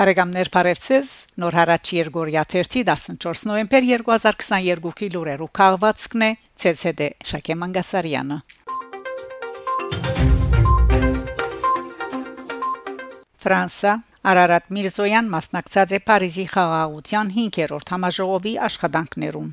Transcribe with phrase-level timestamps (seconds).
[0.00, 1.08] Բարեկամներ Փարեվցես
[1.42, 6.30] նոր հարաճ Երգորիա 14 նոյեմբեր 2022-ի լուրերու քաղվածքն է
[6.70, 8.38] ՑՍԴ Շակե Մանգասարյանը
[13.44, 13.92] Ֆրանսա.
[14.32, 19.52] Արարատ Միրզոյան մասնակցած է Փարիզի խաղաղության 5-րդ համաժողովի աշխատանքներում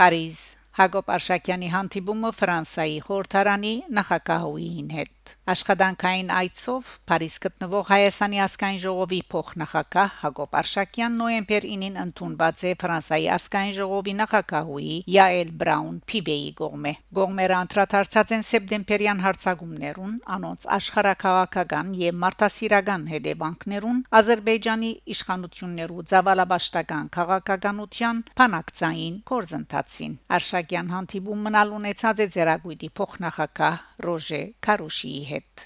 [0.00, 0.42] Փարիզ.
[0.72, 5.21] Հակոբ Արշակյանի հանդիպումը Ֆրանսայի խորհրդարանի նախագահուին հետ
[5.52, 13.26] Աշխատանքային այցով Փարիզ գտնվող Հայաստանի ազգային ժողովի փոխնախագահ Հակոբ Արշակյան նոյեմբեր 9-ին ընդունված է Ֆրանսայի
[13.36, 22.18] ազգային ժողովի նախագահուի Յաել Բրաուն Փիբեի գողմե Գողմերը անդրադարձած են սեպտեմբերյան հարցագումներուն անոնց աշխարհակաղակական եւ
[22.22, 33.78] մարտահրավերական հետևանքներուն Ադրբեջանի իշխանություններու ցավալաբաշտական քաղաքականության փանակցային կորզընթացին Արշակյան հանդիպում մնալ ունեցած է ծերագույտի փոխնախագահ
[34.02, 35.64] Ռոժե Կարուշիի հետ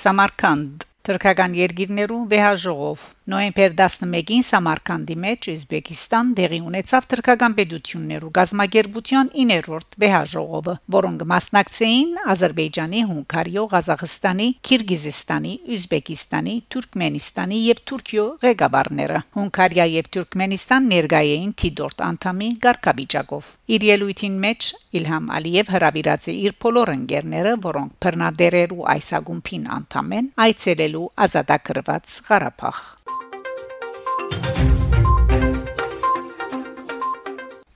[0.00, 9.98] Սամարքանդ Թուրքական երկիրներու վեհաժողով Նոյեմբեր 11-ին Սամարկանդի մեջ Ուզբեկիստան դեղի ունեցավ թրկական պետություններու գազագերբության 9-րդ
[10.02, 20.90] վեհաժողովը, որոնք մասնակցեին Ադրբեջանի, Հունգարիո, Ղազախստանի, Կիրգիզստանի, Ուզբեկիստանի, Թուրքմենստանի եւ Թուրքիո ղեկավարները։ Հունգարիա եւ Թուրքմենստան
[20.90, 24.70] ներգայեին Թիդորտ անդամի ղարքաբիջակով։ Իր ելույթին մեջ
[25.00, 32.16] Իլհամ Ալիև հրավիրած է իր բոլոր ընկերները, որոնք բռնադերերու այս ագումբին անդամ են, այցելելու ազատագրված
[32.26, 32.80] Ղարաբաղ։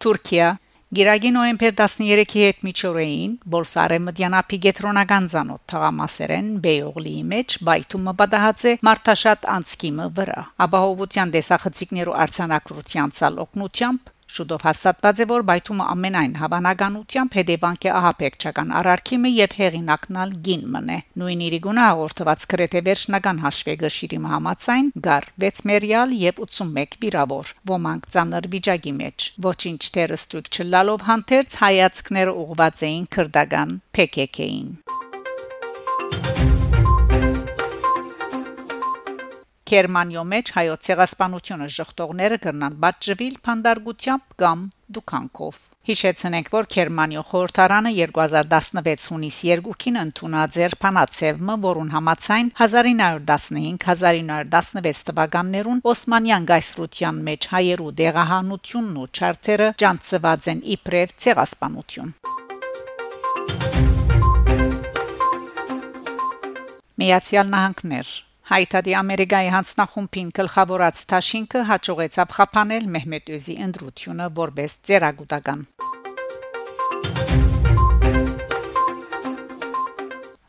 [0.05, 0.49] Թուրքիա
[0.95, 8.75] Գիրագի նոեմբեր 13-ի հետ միջօրեին Բոլսարե մդյանապի գետրոնական ցանոթ թղամասերեն Բեյողլիի մեջ բայթումը պատահած է
[8.89, 17.37] Մարտաշատ անցկիմը վրա։ Աբահովության դեսախցիկներու արցանակրության ցալ օկնությամբ Շուտով հաստատված է, որ բայթումը ամենայն հավանականությամբ
[17.39, 24.91] հետևանք է ահապեկչական արարքիմը եւ հեղինակնալ գին մնե։ Նույն իրիգունը հաղորդված քրեթե վերջնական հաշվեգշիրի համացայն
[25.07, 32.37] գար 6 մերիալ եւ 81 վիրավոր։ Ոմանք ցաներ վիճակի մեջ։ Ոչինչ թերստույք չլալով հանդերձ հայացքները
[32.43, 34.71] ուղված էին քրդական PKK-ին։
[39.71, 44.67] Գերմանիո մեջ հայոց ցեղասպանությունը շղթողները կրնան բաճժվել փանդարգությամբ կամ
[44.99, 55.83] դուքանքով Հիշեցնենք, որ Գերմանիո խորհրդարանը 2016 հունիս 2-ին ընդունած էր փանացևը, որուն համացայն 1915-1916 թվականներուն
[55.93, 62.17] Օսմանյան գայսրության մեջ հայերու դեղահանությունն ու չարթերը ջանցված են իբրև ցեղասպանություն։
[67.05, 68.09] Միացյալ Նահանգներ
[68.45, 75.63] Հայտարարի Ամերիկայի հանձնախումբին գլխավորած Թաշինկը հաջողեցավ խափանել Մեհմեդոզի ընդրությունը որպես ծերագուտական։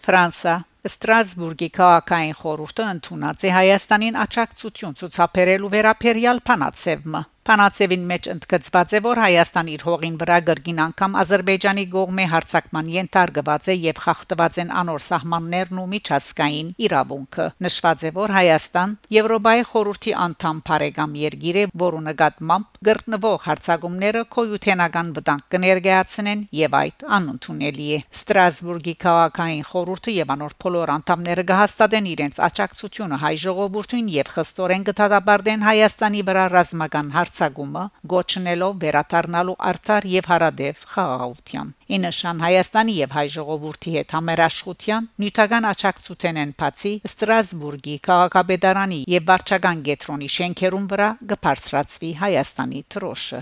[0.08, 9.00] Ֆրանսա Ստրասբուրգի քաղաքային խորհուրդը ընդունած է Հայաստանին աջակցություն ցուցաբերելու վերաբերյալ փանացևը Փանացևին մեջ ընդգծված է,
[9.06, 14.72] որ Հայաստան իր հողին վրա գրգին անգամ Ադրբեջանի գողմե հարցակման ենթարկված է եւ խախտված են
[14.82, 21.68] անոր սահմաններն ու միջազգային իրավունքը։ Նշված է, որ Հայաստան Եվրոպայի խորհրդի անդամ բարեկամ երկիր է,
[21.86, 30.34] որու նկատմամբ գրտնվող հարցակումները կոյութենական վտանգ կներկայացնեն եւ այդ անընդունելի է։ Ստրասբուրգի քաղաքային խորհուրդը եւ
[30.34, 37.36] անոր բոլոր անդամները կհաստատեն իրենց աջակցությունը հայ ժողովրդին եւ խստորեն կդադարեն Հայաստանի վրա ռազմական հարց
[37.36, 45.68] հարցագումը գոչնելով վերաթարնալու արդար եւ հարադեվ խաղաղության։ Ինշան Հայաստանի եւ հայ ժողովրդի հետ համերաշխության նյութական
[45.72, 53.42] աչակցության են բացի Ստրասբուրգի քաղաքապետարանի եւ վարչական գետրոնի շենքերուն վրա կբարձրացվի Հայաստանի թրոշը։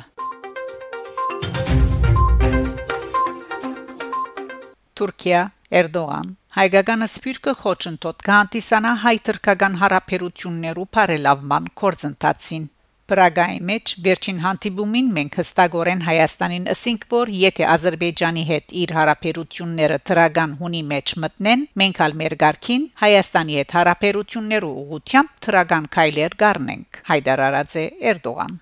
[4.94, 5.42] Թուրքիա
[5.74, 12.68] Էրդողան Հայկական սպիրկը խոչընդոտ կհանդիսանա հայ-թրքական հարաբերություններու բարելավման կորձընթացին
[13.10, 20.56] Պրագայի մեջ վերջին հանդիպումին մենք հստակորեն Հայաստանին ասինք, որ եթե Ադրբեջանի հետ իր հարաբերությունները թրագան
[20.62, 27.46] հունի մեջ մտնեն, մենք ալ մեր ղարքին Հայաստանի հետ հարաբերություններու ուղությամբ թրագան քայլեր գառնենք։ Հայդար
[27.50, 28.58] Արաձե Էրդողան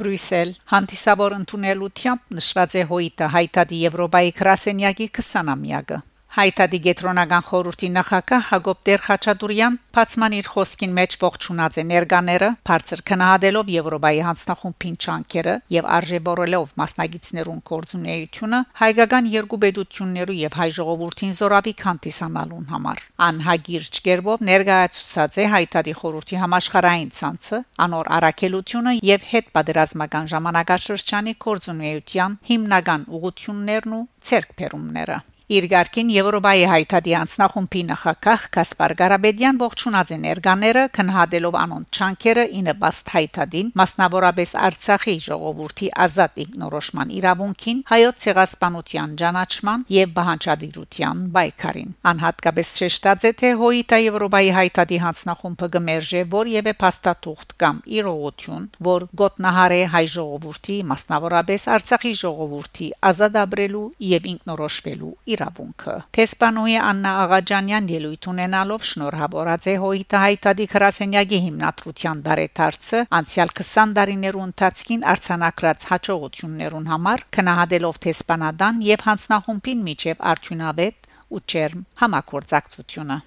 [0.00, 5.98] Բրյուսել հանդիսավոր ընդունելությամբ նշված է հոյիտը հայտարարի Եվրոպայի քրասենյակի 20-ամյակը
[6.30, 13.72] Հայտարարի գետրոնական խորհրդի նախակահ Հակոբ Տեր-Խաչատուրյան բացման իր խոսքին մեջ ողջունած է ներկաները, բարձր քնահատելով
[13.74, 22.70] Եվրոպայի հանձնախումբին չանկերը եւ արժեվորելով մասնագետներուն կորձունեությունը հայկական երկու պետություններու եւ հայ ժողովրդին զորավի քանտիսանալուն
[22.70, 27.60] համար։ Անհագիր չկերբով ներկայացուցած է հայտարարի խորհրդի համաշխարհային ցանցը,
[27.90, 37.14] անոր առաքելությունը եւ հետ պատերազմական ժամանակաշրջանի կորձունեության հիմնական ուղություններն ու ցերկբերումները Իր ղարքին Եվրոպայի հայտարարի
[37.18, 45.14] անձնախումբի նախակահ Կասպար Ղարաբեդյան ողջունած է ներկաները քննադելով անոն չանկերը ինը բաստ հայտարարին մասնավորապես Արցախի
[45.24, 54.00] ժողովրդի ազատ ինքնորոշման իրավունքին հայոց ցեղասպանության ճանաչման եւ բանջադիրության բայկարին անհատկապես շեշտած է թե հոյիտա
[54.06, 62.90] Եվրոպայի հայտարարի հանձնախումբը գմերժե որևէ փաստաթուղթ կամ իրողություն որ գոտնահարե հայ ժողովրդի մասնավորապես Արցախի ժողովրդի
[63.10, 71.38] ազատ ապրելու եւ ինքնորոշվելու իրավունքը։ Տեսփանուի Աննա Աղաջանյան ելույթ ունենալով շնորհավորած է հոյիտը հայտարարի քրասենյակի
[71.46, 81.10] հիմնադրության դարեթարցը անցյալ 20 տարիներու ընթացքին արցանակրած հաջողություններուն համար քնահատելով տեսփանադան եւ հանձնախումբին միջև արդյունավետ
[81.30, 83.18] ու ճերմ համակորձակցությունը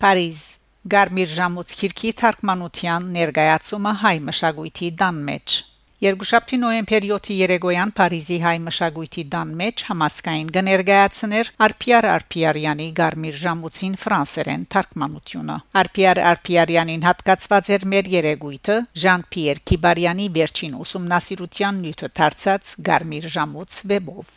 [0.00, 0.40] Փարիզ.
[0.90, 5.58] Գարմիր ժամուց քիրքի թարգմանության ներկայացումը հայ մշակույթի դան մեջ
[6.00, 13.98] Երկուշաբթի նոյեմբեր 7-ի երեգոյան Փարիզի հայ մշակույթի դան մեջ համասկային կներկայացներ Արփիար Արփիարյանի Գարմիր Ժամուցին
[14.04, 23.30] ֆրանսերեն թարգմանությունը։ Արփիար Արփիարյանին հատկացված էր մեր երեգույթը Ժան-Պիեր Կիբարյանի վերջին ուսումնասիրության նյութը դարձած Գարմիր
[23.36, 24.34] Ժամուց վեբով։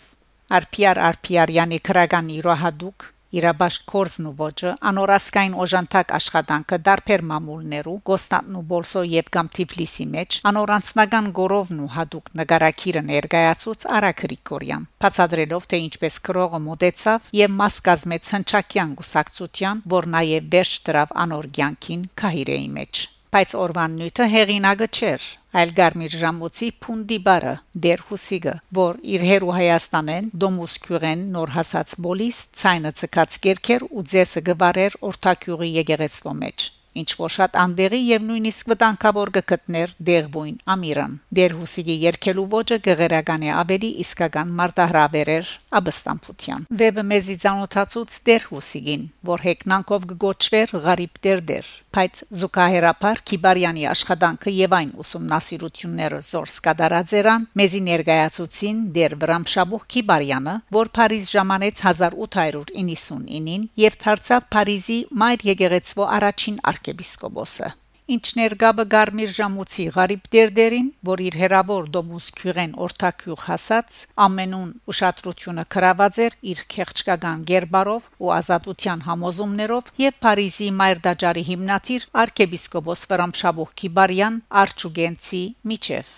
[0.59, 9.03] Արփիար Արփիարյանի քրագանի ռոհադուկ Իրաբաշտ կորզն ու ոճը անորասկային օժանտակ աշխատանքը դարբեր մամուլներու Կոստանտնու Բոլսո
[9.13, 16.19] եւ կամ Թիֆլիսի մեջ անորանցնական գորովն ու հadouk նկարակիրը ներկայացուց Արա Գրիգորյան բացադրելով թե ինչպես
[16.29, 23.05] քրողը մոդեցավ եւ մաս կազմեց հնչակյան գուսակցության որ նաեւ վերջ դրավ անոր ցանկին քահիրեի մեջ
[23.33, 27.55] բայց օրվան նյութը հեղինակը չէր այլ Գարմիր Ժամոցի Փունդի բարը
[27.85, 34.07] դեր հուսիգը որ իր հերու Հայաստանեն դոմուս քյուրեն նոր հասած բոլիս ցայնը ցկած կերքեր ու
[34.13, 41.15] ձեսը գվարեր օրթակյուղի եկեղեցվո մեջ ինչ որ շատ անդեղի եւ նույնիսկ վտանգավոր կգտներ դերվույն ամիրան
[41.39, 49.07] դեր հուսիգի երկելու ոճը գեղերական է ավելի իսկական մարտահրավերեր աբստամփության վեբը մեզի ցանոթացուց դեր հուսիգին
[49.33, 57.81] որ հեկնանքով գոչվեր գարիբ դերդեր բայց զուկահերապար Կիբարյանի աշխատանքը եւ այն ուսումնասիրությունները զորս կդարաձերան մեզի
[57.87, 67.71] ներկայացուցին դեր Վրամշաբուխ Կիբարյանը որ Փարիզ ժամանեց 1899-ին եւ դարձավ Փարիզի մայր եկեղեցվո առաջին arczepiskopose
[68.13, 75.65] ինչ ներգաբը Գարմիր Ժամուցի Ղարիբ Դերդերին, որ իր հերավոր Դոմուս Քյուրեն օրտակյուղ հասած ամենուն ուշադրությունը
[75.75, 84.43] կրաված էր իր քեղճկական գերբարով ու ազատության համոզումներով եւ Փարիզի Մայրդաջարի հիմնադիր arczepiskopos Վրամշաբուխ Կիբարյան
[84.65, 86.13] Արչուգենցի Միչև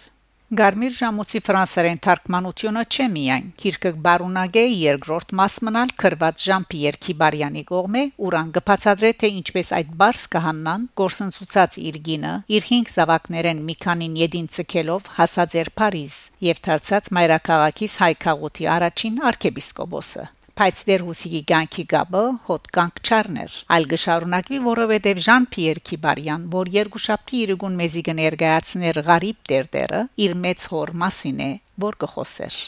[0.53, 8.03] Գարմիր ժամոցի ֆրանսերեն թարգմանությունը չէ միայն քիրքը բարունագե երկրորդ մաս մնալ քրված Ժան-Պիեր Քիբարյանի կողմէ
[8.27, 14.21] ուրան գբացադրե թե ինչպես այդ բարձ կհաննան գործընծուցած իր գինը իր 5 զավակներեն մի քանին
[14.21, 21.39] յեդին ցկելով հասած էր Փարիզ եւ դարձած մայրաքաղաքից հայ քաղուտի առաջին arczepiskopos-ը բայց դեր հուսիի
[21.51, 27.75] ցանկի գաբը հոտ կանք չարներ այլ գշարունակվի որովհետև Ժան Պիեր Քիբարյան որ երկու շաբթի իրգուն
[27.81, 31.49] մեզի կներկայացներ Ղարիբ Տերտերը իր մեծ հոր մասին է
[31.85, 32.59] որ կխոսեր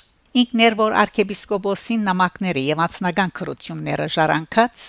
[0.43, 4.83] ինքներ որ arczepiskopos-ին նամակները եւ անձնական քրությունները ժառանգած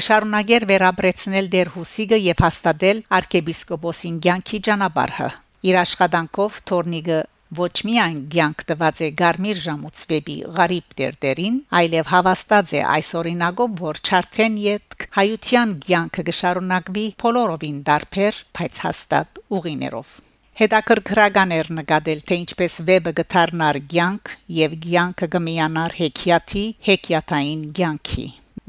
[0.00, 5.30] գշարունակեր վերաբրեցնել դեր հուսիգը եւ հաստատել arczepiskopos-ին ցանկի ճանապարհը
[5.70, 7.18] իր աշխատանքով Թորնիգը
[7.58, 14.00] ոչ միայն ցանկ տված է Գարմիր ժամուցվեբի Ղարիբ Տերտերին, այլև հավաստած է այս օրինակով, որ
[14.06, 20.18] Չարթեն յետք հայության ցանկը գշարունակվի բոլորովին դարբեր, բայց հաստատ ուղիներով
[20.60, 28.26] հետաքրքրականեր նկատել թե ինչպես վեբը գթարնար ցանկ եւ ցանկը գմիանար հեքիաթի հեքիաթային ցանկի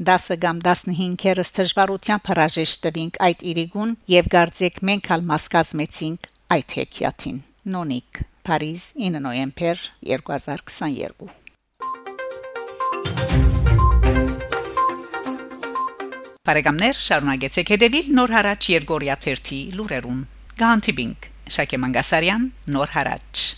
[0.08, 6.78] դասը կամ 15-երս դժվարությամբ հրաժեշտ տվինք այդ իրիգուն եւ գարձեք մենք ալ մաս կազմեցինք այդ
[6.80, 11.28] հեքիաթին նոնիկ Փարիզ 9 նոյեմբեր 2022
[16.42, 20.20] Բարեկամներ շարունակեցեք հետևել Նոր հարաճ Երգորիա 1-ի լուրերուն։
[20.58, 23.51] Գանտիբինգ Շակե Մանգասարյան Նոր հարաճ